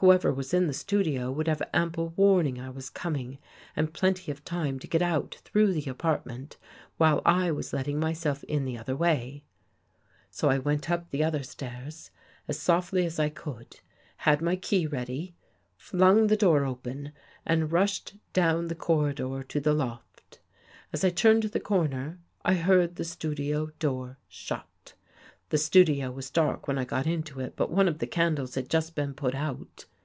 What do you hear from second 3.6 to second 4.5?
and plenty of